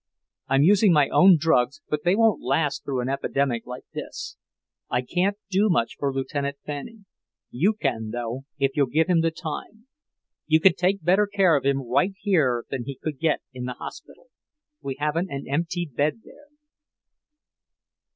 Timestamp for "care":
11.27-11.55